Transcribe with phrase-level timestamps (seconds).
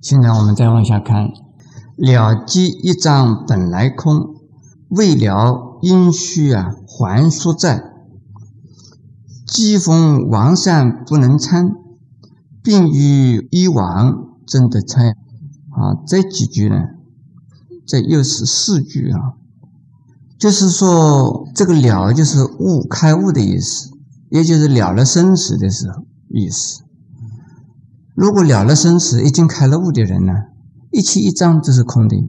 [0.00, 1.28] 现在我们再往下看，
[1.96, 4.34] 了即一脏本来空，
[4.88, 7.84] 未了因虚啊，还说在。
[9.46, 11.74] 机逢王善不能参，
[12.62, 15.08] 病愈医亡真的参。
[15.08, 16.76] 啊，这几句呢，
[17.86, 19.34] 这又是四句啊。
[20.38, 23.90] 就是说，这个了就是悟开悟的意思，
[24.30, 26.82] 也就是了了生死的时候意思。
[28.20, 30.32] 如果了了生死，已经开了悟的人呢，
[30.90, 32.28] 一切一张都是空的。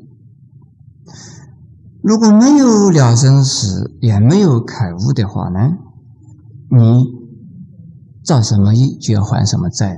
[2.02, 5.60] 如果没有了生死，也没有开悟的话呢，
[6.70, 7.08] 你
[8.24, 9.98] 造什么业就要还什么债。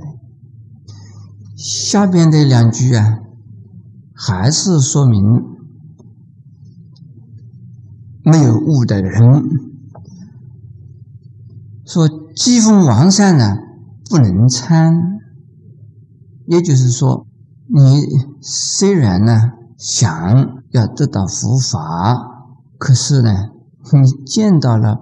[1.56, 3.20] 下边的两句啊，
[4.12, 5.22] 还是说明
[8.24, 9.44] 没有悟的人
[11.86, 13.58] 说机锋王善呢，
[14.10, 15.20] 不能参。
[16.46, 17.26] 也就是说，
[17.66, 18.06] 你
[18.40, 23.50] 虽然呢想要得到佛法，可是呢，
[23.92, 25.00] 你见到了、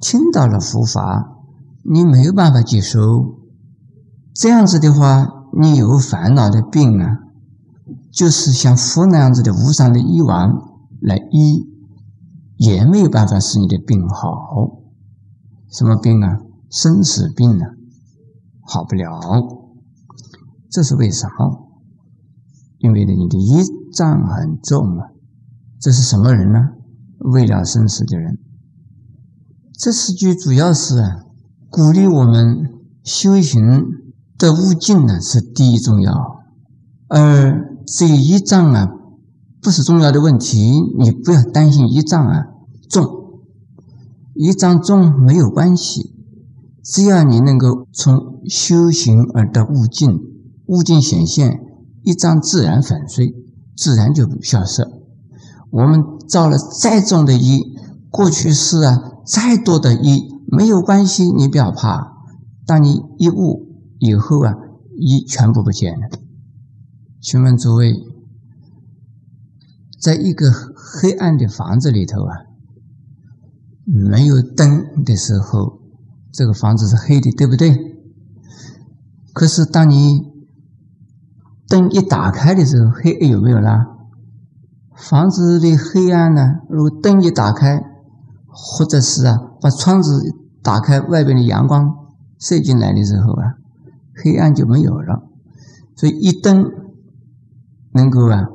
[0.00, 1.38] 听到了佛法，
[1.84, 3.38] 你没有办法接受。
[4.34, 5.28] 这样子的话，
[5.60, 7.18] 你有烦恼的病啊，
[8.10, 11.66] 就是像佛那样子的无上的医王来医，
[12.56, 14.80] 也没有办法使你的病好。
[15.70, 16.40] 什么病啊？
[16.70, 17.70] 生死病啊，
[18.62, 19.61] 好不了。
[20.72, 21.28] 这是为啥？
[22.78, 25.08] 因为呢，你的业障很重啊。
[25.78, 26.70] 这是什么人呢？
[27.18, 28.38] 为了生死的人。
[29.74, 30.94] 这四句主要是，
[31.68, 32.70] 鼓励我们
[33.04, 33.84] 修行
[34.38, 36.40] 的悟境呢是第一重要，
[37.08, 38.88] 而这一障啊
[39.60, 42.46] 不是重要的问题，你不要担心一障啊
[42.88, 43.42] 重，
[44.34, 46.14] 一障重没有关系，
[46.82, 50.31] 只要你能够从修行而得悟境。
[50.72, 51.60] 物境显现，
[52.02, 53.34] 一张自然粉碎，
[53.76, 54.82] 自然就消失。
[55.70, 57.60] 我们造了再重的业，
[58.10, 62.24] 过去世啊，再多的业没有关系，你不要怕。
[62.64, 64.54] 当你一悟以后啊，
[64.96, 66.08] 业全部不见了。
[67.20, 67.92] 请问诸位，
[70.00, 72.32] 在一个黑暗的房子里头啊，
[73.84, 75.82] 没有灯的时候，
[76.32, 77.76] 这个房子是黑的，对不对？
[79.34, 80.31] 可是当你
[81.72, 83.86] 灯一打开的时候，黑有没有啦？
[84.94, 86.60] 房子的黑暗呢？
[86.68, 87.82] 如果灯一打开，
[88.46, 90.22] 或者是啊，把窗子
[90.62, 91.96] 打开，外边的阳光
[92.38, 93.54] 射进来的时候啊，
[94.22, 95.22] 黑暗就没有了。
[95.96, 96.70] 所以一灯
[97.94, 98.48] 能够啊，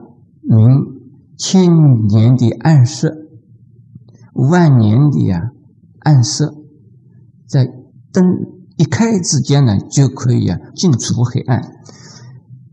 [0.43, 0.85] 明
[1.39, 3.15] 千年的暗色，
[4.35, 5.49] 万年的啊
[6.01, 6.53] 暗色，
[7.47, 7.65] 在
[8.13, 8.23] 灯
[8.77, 11.63] 一开之间呢，就可以啊，尽除黑暗。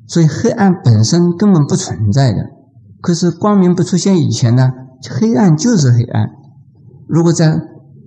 [0.07, 2.51] 所以黑暗本身根本不存在的，
[3.01, 4.71] 可是光明不出现以前呢，
[5.11, 6.29] 黑暗就是黑暗。
[7.09, 7.61] 如果在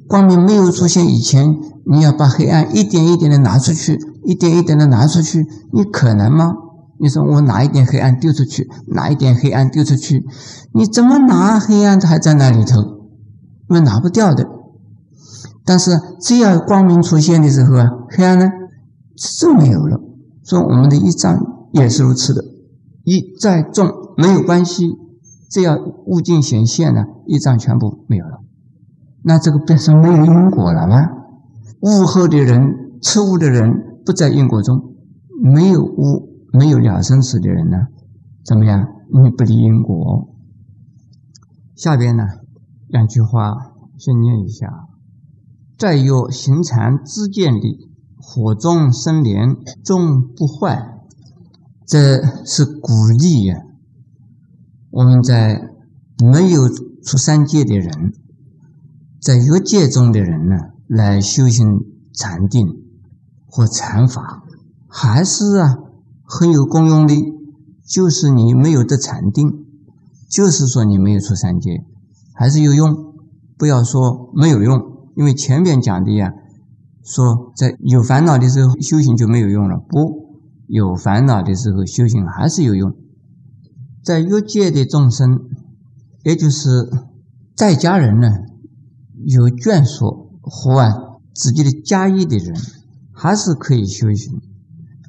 [0.08, 6.54] 光明没有出现以前，你要把黑暗一点一点的拿出去，一点一点的拿出去，你可能吗？
[7.00, 10.24] 你说我拿一点黑暗丢出去，拿一点黑暗丢出去，
[10.74, 12.80] 你怎么拿黑暗它还在那里头，
[13.70, 14.48] 因为拿不掉的。
[15.66, 18.50] 但是只要光明出现的时候啊，黑暗呢
[19.16, 20.00] 就没有了。
[20.44, 21.57] 说我们的一张。
[21.78, 22.44] 也是如此的，
[23.04, 24.98] 一再重没有关系，
[25.50, 28.42] 只要物尽显现了，一障全部没有了。
[29.24, 31.10] 那这个不是没有因果了吗？
[31.82, 34.96] 悟后的人、吃悟的人不在因果中，
[35.42, 37.88] 没有悟、没有了生死的人呢？
[38.44, 38.88] 怎么样？
[39.12, 40.30] 你不离因果。
[41.76, 42.24] 下边呢，
[42.88, 43.54] 两句话
[43.98, 44.88] 先念一下：
[45.78, 50.97] 再有行禅知见力，火中生莲终不坏。
[51.88, 53.62] 这是鼓励呀！
[54.92, 55.70] 我们在
[56.22, 58.14] 没有出三界的人，
[59.22, 61.80] 在欲界中的人呢，来修行
[62.14, 62.68] 禅定
[63.46, 64.44] 或禅法，
[64.86, 65.78] 还是啊
[66.26, 67.16] 很有功用的。
[67.86, 69.66] 就是你没有得禅定，
[70.30, 71.86] 就是说你没有出三界，
[72.34, 73.16] 还是有用。
[73.58, 76.34] 不要说没有用，因为前面讲的呀，
[77.02, 80.27] 说在有烦恼的时候修行就没有用了，不。
[80.68, 82.94] 有烦恼的时候，修行还是有用。
[84.04, 85.40] 在欲界的众生，
[86.24, 86.90] 也就是
[87.56, 88.30] 在家人呢，
[89.26, 90.94] 有眷属或啊
[91.34, 92.56] 自己的家业的人，
[93.14, 94.42] 还是可以修行。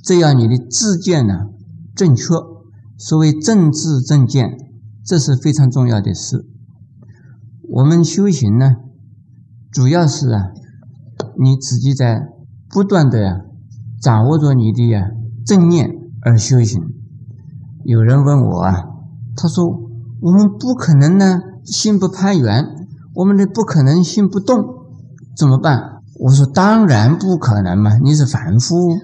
[0.02, 1.46] 只要你的自见呢
[1.94, 2.34] 正确，
[2.96, 4.56] 所谓正智正见，
[5.04, 6.46] 这是非常重要的事。
[7.68, 8.76] 我们修行呢，
[9.70, 10.52] 主要是啊，
[11.38, 12.28] 你自己在
[12.70, 13.40] 不断的呀，
[14.00, 15.10] 掌握着你的呀。
[15.48, 15.88] 正念
[16.20, 16.82] 而修行，
[17.82, 18.84] 有人问我啊，
[19.34, 19.80] 他说
[20.20, 22.66] 我们不可能呢，心不攀缘，
[23.14, 24.62] 我们的不可能心不动，
[25.34, 26.02] 怎么办？
[26.20, 28.98] 我说当然不可能嘛，你是凡夫。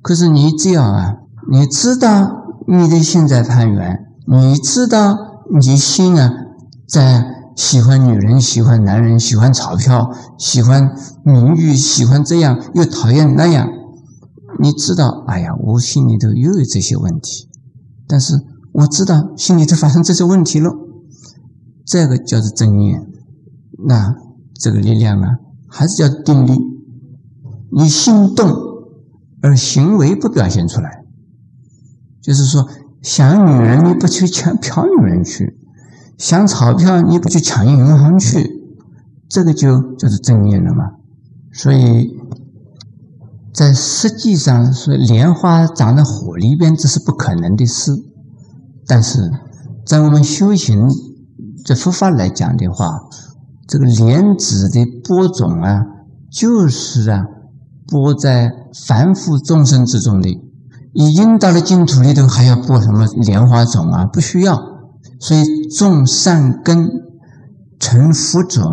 [0.00, 1.16] 可是你这样啊，
[1.50, 5.18] 你知道你的心在攀缘，你知道
[5.54, 6.32] 你心啊
[6.88, 13.68] 在喜欢女人、喜欢男人、喜欢钞票、喜欢名誉、喜欢这样又讨厌那样，
[14.62, 17.48] 你知道，哎呀，我心里头又有这些问题。
[18.06, 18.34] 但是
[18.70, 20.70] 我知道心里头发生这些问题了，
[21.84, 23.04] 这个叫做正念。
[23.88, 24.14] 那
[24.54, 25.38] 这个力量啊，
[25.68, 26.52] 还是叫定力。
[27.72, 28.48] 你心动
[29.40, 31.04] 而行为不表现出来，
[32.22, 32.68] 就是说
[33.02, 35.58] 想女人你不去抢嫖女人去，
[36.18, 38.48] 想钞票你不去抢银行去，
[39.28, 40.84] 这个就叫做正念了嘛。
[41.52, 42.16] 所以。
[43.52, 47.92] 在实际上是莲花长在火里边，这是不可能的事。
[48.86, 49.30] 但是
[49.84, 50.88] 在我们修行
[51.64, 52.98] 这佛法来讲的话，
[53.68, 55.82] 这个莲子的播种啊，
[56.30, 57.24] 就是啊
[57.86, 58.50] 播在
[58.86, 60.30] 凡夫众生之中的。
[60.94, 64.06] 已经到了净土里头，还要播什么莲花种啊？
[64.06, 64.58] 不需要。
[65.20, 65.44] 所以
[65.78, 66.88] 种善根
[67.78, 68.64] 成福种，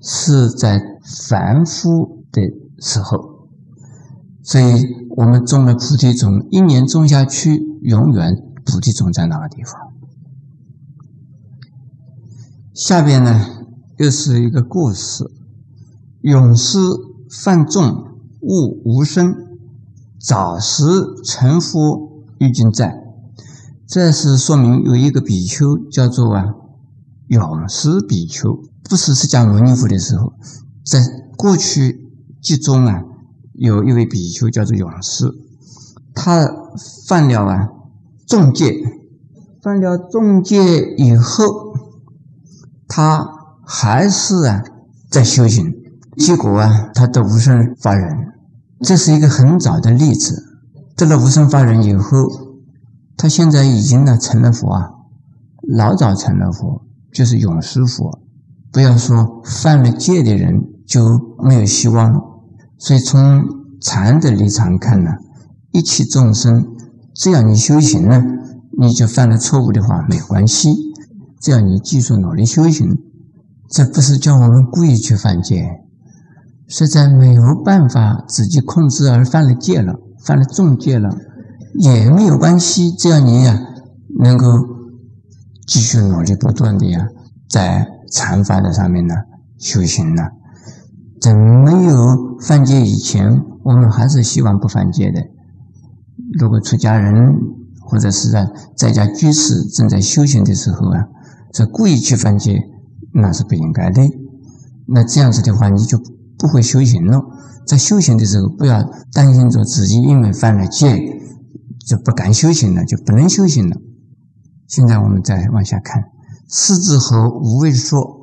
[0.00, 0.80] 是在
[1.26, 2.42] 凡夫的
[2.78, 3.35] 时候。
[4.48, 4.64] 所以
[5.16, 9.92] 我们种了菩提种，一年种下去，永远菩提种在那个地方。
[12.72, 13.44] 下边呢，
[13.96, 15.28] 又是一个故事：
[16.20, 16.78] 勇士
[17.28, 18.04] 犯众，
[18.40, 19.34] 悟无声，
[20.20, 20.84] 早时
[21.24, 23.02] 成佛欲尽在。
[23.84, 26.54] 这是说明有一个比丘叫做啊
[27.26, 30.34] 勇士比丘，不是释迦牟尼佛的时候，
[30.84, 31.04] 在
[31.36, 33.02] 过去集中啊。
[33.58, 35.32] 有一位比丘叫做勇士，
[36.14, 36.46] 他
[37.06, 37.68] 犯了啊
[38.26, 38.74] 重戒，
[39.62, 41.44] 犯了重戒以后，
[42.86, 43.26] 他
[43.64, 44.62] 还是啊
[45.10, 45.74] 在修行，
[46.16, 48.32] 结果啊他得无生法忍，
[48.80, 50.42] 这是一个很早的例子。
[50.94, 52.28] 得了无生法忍以后，
[53.16, 54.90] 他现在已经呢成了佛啊，
[55.62, 56.82] 老早成了佛，
[57.12, 58.18] 就是勇士佛。
[58.70, 62.20] 不要说犯了戒的人就没有希望了。
[62.78, 63.42] 所以从
[63.80, 65.10] 禅的立场看呢，
[65.72, 66.66] 一切众生，
[67.14, 68.22] 只要你修行呢，
[68.78, 70.74] 你就犯了错误的话没有关系，
[71.40, 72.98] 只要你继续努力修行，
[73.70, 75.68] 这不是叫我们故意去犯戒，
[76.68, 79.94] 实在没有办法自己控制而犯了戒了，
[80.24, 81.16] 犯了重戒了
[81.74, 83.58] 也没有关系，只要你呀
[84.20, 84.46] 能够
[85.66, 87.08] 继续努力不断的呀，
[87.48, 89.14] 在禅法的上面呢
[89.58, 90.22] 修行呢。
[91.26, 95.20] 在没有犯戒以前，我们还是希望不犯戒的。
[96.38, 97.34] 如果出家人
[97.80, 101.08] 或者是在在家居士正在修行的时候啊，
[101.52, 102.70] 这故意去犯戒，
[103.12, 104.08] 那是不应该的。
[104.86, 105.98] 那这样子的话，你就
[106.38, 107.20] 不会修行了。
[107.66, 110.96] 在修行的时候，不要担心着自己因为犯了戒
[111.88, 113.76] 就不敢修行了，就不能修行了。
[114.68, 116.04] 现在我们再往下看，
[116.48, 118.14] 四字和无畏说。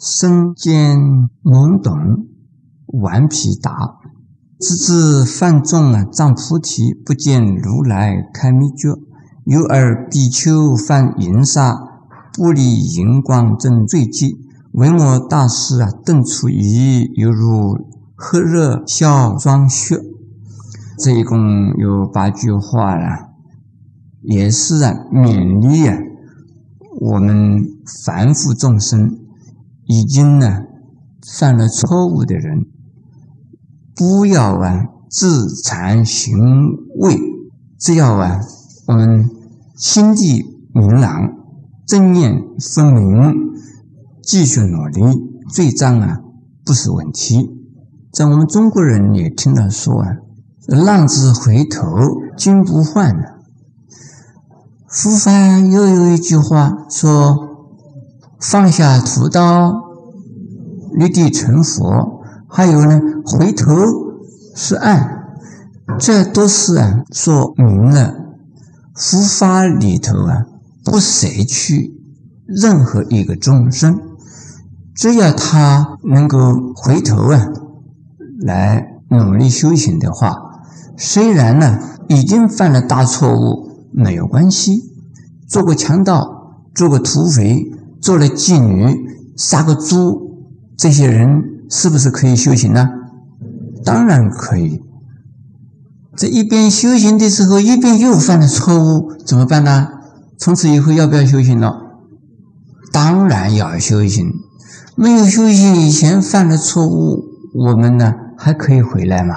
[0.00, 0.96] 身见
[1.42, 1.92] 懵懂，
[2.88, 3.98] 顽皮答，
[4.58, 8.88] 直至犯众啊，障菩提，不见如来开密诀。
[9.44, 11.76] 有尔比丘犯淫杀，
[12.34, 14.38] 不离荧光正罪迹。
[14.72, 17.76] 闻我大师啊，顿出疑，犹如
[18.16, 20.00] 黑热消霜雪。
[20.98, 21.38] 这一共
[21.78, 23.28] 有八句话了，
[24.22, 25.96] 也是啊，勉励啊，
[27.00, 27.62] 我们
[28.04, 29.18] 凡夫众生。
[29.90, 30.64] 已经呢
[31.34, 32.66] 犯了错误的人，
[33.98, 36.38] 不要啊自惭形
[36.98, 37.18] 秽，
[37.78, 38.40] 只要啊
[38.86, 39.28] 我们
[39.76, 41.10] 心地明朗，
[41.84, 42.40] 正念
[42.74, 43.34] 分明，
[44.22, 45.02] 继续努力，
[45.52, 46.20] 罪障啊
[46.64, 47.50] 不是问题。
[48.12, 50.16] 在我们中国人也听到说啊，
[50.68, 51.84] 浪子回头
[52.36, 53.40] 金不换了。
[54.86, 57.46] 佛法又有一句话说。
[58.40, 59.72] 放下屠刀，
[60.92, 62.17] 立地成佛。
[62.48, 63.74] 还有呢，回头
[64.56, 65.06] 是岸，
[65.98, 68.14] 这都是啊，说明了
[68.94, 70.46] 佛法里头啊，
[70.84, 71.94] 不舍去
[72.46, 74.00] 任何一个众生，
[74.94, 77.46] 只要他能够回头啊，
[78.40, 80.62] 来努力修行的话，
[80.96, 81.78] 虽然呢
[82.08, 84.82] 已经犯了大错误，没有关系，
[85.46, 87.72] 做个强盗，做个土匪。
[88.00, 88.96] 做了妓女，
[89.36, 92.88] 杀个猪，这些人是不是可以修行呢？
[93.84, 94.80] 当然可以。
[96.16, 99.88] 这一边修行的时候，一边又犯了错误，怎么办呢？
[100.36, 101.72] 从此以后要不要修行了？
[102.92, 104.32] 当然要修行。
[104.96, 107.22] 没有修行以前犯了错误，
[107.54, 109.34] 我们呢还可以回来吗？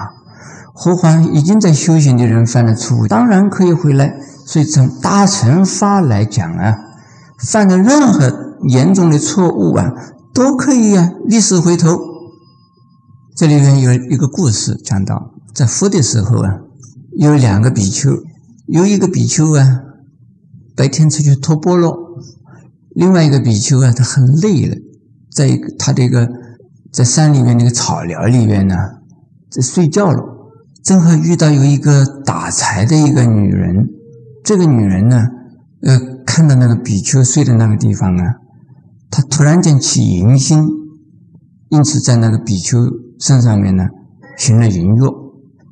[0.73, 4.15] 何况已经在修行的人犯了错误，当然可以回来。
[4.45, 6.79] 所以从大乘法来讲啊，
[7.37, 9.91] 犯了任何严重的错误啊，
[10.33, 12.10] 都可以啊，历史回头。
[13.41, 16.59] 这里面有一个故事讲到，在佛的时候啊。
[17.17, 18.11] 有两个比丘，
[18.67, 19.81] 有一个比丘啊，
[20.75, 21.89] 白天出去托钵了；
[22.91, 24.75] 另外一个比丘啊，他很累了，
[25.31, 26.29] 在他这个
[26.93, 28.75] 在山里面那个草寮里面呢，
[29.49, 30.23] 在睡觉了。
[30.83, 33.89] 正好遇到有一个打柴的一个女人，
[34.43, 35.25] 这个女人呢，
[35.81, 38.35] 呃，看到那个比丘睡的那个地方啊，
[39.09, 40.63] 她突然间起淫心，
[41.69, 42.77] 因此在那个比丘
[43.21, 43.87] 身上面呢，
[44.35, 44.99] 行了淫欲。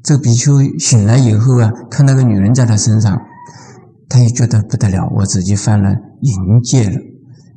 [0.03, 3.19] 这个比丘醒来以后啊，看那个女人在他身上，
[4.07, 5.89] 他也觉得不得了，我自己犯了
[6.21, 6.95] 淫戒了。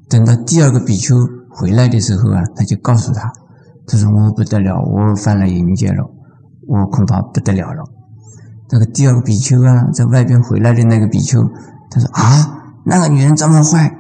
[0.09, 1.17] 等到第二个比丘
[1.51, 3.31] 回来的时候啊，他就告诉他，
[3.87, 6.03] 他说我不得了，我犯了淫戒了，
[6.67, 7.85] 我恐怕不得了了。
[8.71, 11.43] 那个第二个比丘啊，在外边回来的那个比丘，
[11.91, 13.95] 他说啊，那个女人这么坏，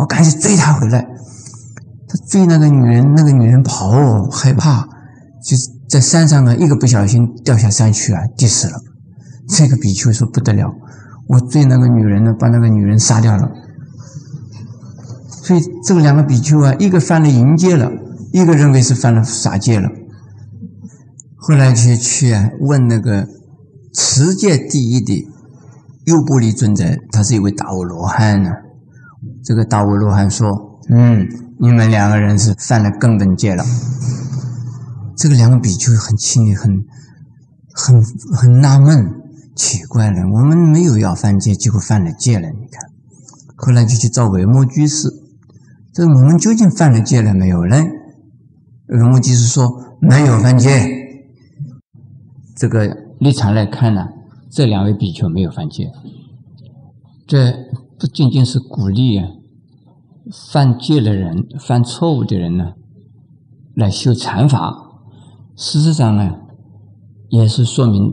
[0.00, 1.04] 我赶紧追她回来。
[2.08, 3.90] 他追那个女人，那个女人跑，
[4.30, 4.88] 害怕，
[5.44, 5.70] 就是。
[5.86, 8.80] 在山上啊，一个不小心掉下山去啊，跌死了。
[9.48, 10.74] 这个比丘说不得了，
[11.28, 13.48] 我追那个女人呢，把那个女人杀掉了。
[15.28, 17.92] 所以这两个比丘啊，一个犯了淫戒了，
[18.32, 19.88] 一个认为是犯了杀戒了。
[21.36, 23.28] 后来去去啊，问那个
[23.92, 25.28] 持戒第一的
[26.06, 28.50] 优波离尊者，他是一位大阿罗汉呢。
[29.44, 30.50] 这个大阿罗汉说
[30.90, 31.28] ：“嗯，
[31.60, 33.64] 你们两个人是犯了根本戒了。”
[35.16, 36.84] 这个两个比丘很气馁，很
[37.72, 38.04] 很
[38.36, 39.22] 很纳闷，
[39.54, 42.48] 奇怪了，我们没有要犯戒，结果犯了戒了。
[42.50, 42.90] 你看，
[43.54, 45.08] 后来就去找维摩居士，
[45.92, 47.76] 这我们究竟犯了戒了没有呢？
[48.88, 50.68] 维摩居士说没有犯戒。
[52.56, 54.08] 这个立场来看呢，
[54.50, 55.92] 这两位比丘没有犯戒，
[57.26, 57.52] 这
[57.98, 59.28] 不仅仅是鼓励啊，
[60.50, 62.72] 犯戒的人、犯错误的人呢，
[63.74, 64.83] 来修禅法。
[65.56, 66.34] 事实上呢，
[67.28, 68.12] 也是说明，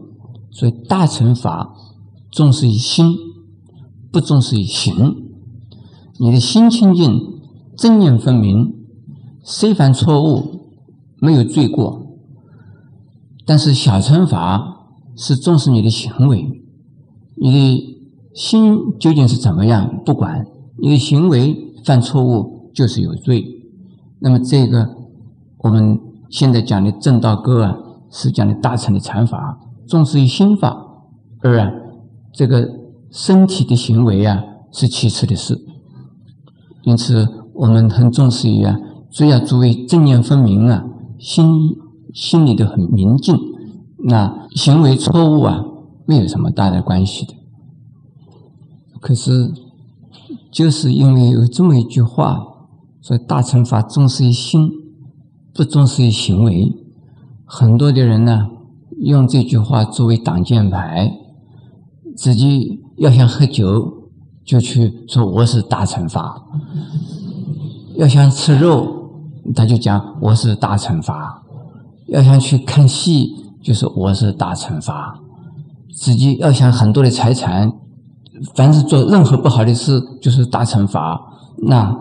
[0.51, 1.73] 所以大乘法
[2.29, 3.15] 重视于心，
[4.11, 4.93] 不重视于行。
[6.19, 7.19] 你的心清净，
[7.75, 8.75] 正念分明，
[9.43, 10.69] 虽犯错误，
[11.19, 12.05] 没有罪过。
[13.43, 16.61] 但是小乘法是重视你的行为，
[17.35, 17.97] 你的
[18.35, 20.45] 心究竟是怎么样，不管
[20.77, 23.43] 你的行为犯错误就是有罪。
[24.19, 24.95] 那么这个
[25.57, 26.10] 我们。
[26.31, 27.77] 现在讲的正道歌啊，
[28.09, 30.69] 是讲的大乘的禅法，重视于心法；
[31.41, 31.69] 而啊，
[32.33, 32.69] 这个
[33.11, 35.59] 身体的行为啊，是其次的事。
[36.83, 38.79] 因此，我们很重视于啊，
[39.11, 40.85] 只要作为正念分明啊，
[41.19, 41.75] 心
[42.13, 43.37] 心里都很明净，
[44.05, 45.65] 那行为错误啊，
[46.05, 47.33] 没有什么大的关系的。
[49.01, 49.51] 可是，
[50.49, 52.39] 就是因为有这么一句话，
[53.01, 54.71] 说大乘法重视于心。
[55.53, 56.71] 不重视于行为，
[57.45, 58.47] 很多的人呢
[58.99, 61.11] 用这句话作为挡箭牌，
[62.15, 64.09] 自己要想喝酒
[64.45, 66.41] 就去说我是大乘法，
[67.95, 69.11] 要想吃肉
[69.53, 71.43] 他就讲我是大乘法，
[72.07, 75.19] 要想去看戏就说我是大乘法，
[75.93, 77.73] 自己要想很多的财产，
[78.55, 81.21] 凡是做任何不好的事就是大乘法，
[81.67, 81.93] 那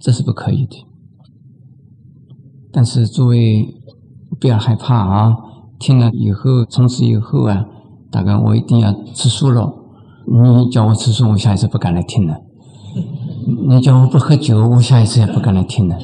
[0.00, 0.87] 这是不可以的。
[2.78, 3.74] 但是诸位
[4.40, 5.36] 不要害怕啊！
[5.80, 7.64] 听了以后，从此以后啊，
[8.08, 9.74] 大概我一定要吃素了。
[10.24, 12.36] 你叫我吃素，我下一次不敢来听了；
[13.66, 15.96] 你叫我不喝酒，我下一次也不敢来听了；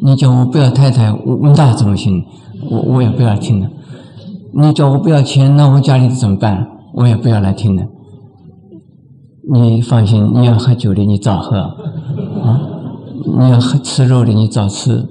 [0.00, 2.24] 你叫我不要太太，我那怎么行？
[2.70, 3.68] 我我也不要听了。
[4.54, 6.68] 你叫我不要钱，那我家里怎么办？
[6.94, 7.82] 我也不要来听了。
[9.52, 12.60] 你放心，你要喝酒的，你早喝；啊，
[13.40, 15.04] 你要喝吃肉的，你早吃。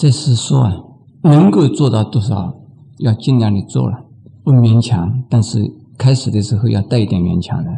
[0.00, 0.72] 这是说啊，
[1.24, 2.54] 能够做到多少，
[3.00, 3.98] 要尽量的做了，
[4.42, 5.22] 不勉强。
[5.28, 7.70] 但是开始的时候要带一点勉强的。